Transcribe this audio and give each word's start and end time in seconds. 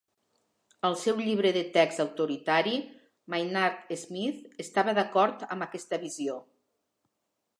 Al 0.87 0.95
seu 1.01 1.19
llibre 1.25 1.49
de 1.57 1.61
text 1.75 2.01
autoritari, 2.03 2.73
Maynard 3.35 3.93
Smith 4.05 4.63
estava 4.65 4.97
d'acord 5.01 5.47
amb 5.57 5.67
aquesta 5.67 6.03
visió. 6.07 6.41